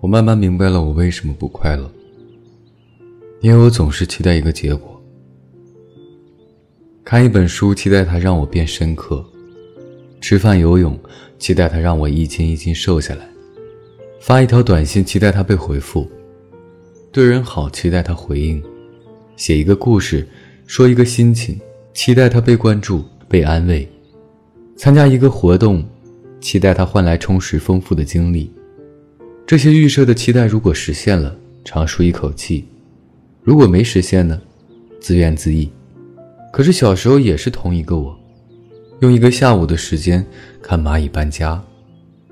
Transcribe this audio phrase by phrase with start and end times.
[0.00, 1.90] 我慢慢明白了我为什么不快乐，
[3.40, 5.00] 因为我总是期待一个结果。
[7.04, 9.24] 看一本书，期待它让我变深刻；
[10.20, 10.98] 吃饭、游泳，
[11.38, 13.22] 期待它让我一斤一斤瘦下来；
[14.20, 16.06] 发一条短信，期待它被回复；
[17.12, 18.62] 对人好，期待他回应；
[19.36, 20.26] 写一个故事，
[20.66, 21.58] 说一个心情，
[21.92, 23.86] 期待他被关注、被安慰；
[24.76, 25.84] 参加一个活动。
[26.40, 28.50] 期待它换来充实丰富的经历，
[29.46, 32.64] 这些预设的期待如果实现了，长舒一口气；
[33.42, 34.40] 如果没实现呢，
[35.00, 35.68] 自怨自艾。
[36.52, 38.18] 可是小时候也是同一个我，
[39.00, 40.24] 用一个下午的时间
[40.62, 41.62] 看蚂蚁搬家，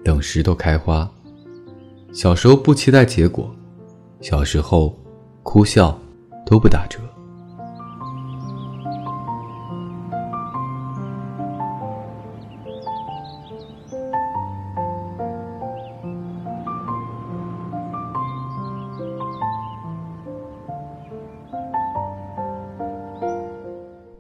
[0.03, 1.09] 等石头开花。
[2.13, 3.55] 小时候不期待结果，
[4.21, 4.99] 小时候
[5.43, 5.97] 哭笑
[6.45, 6.99] 都不打折。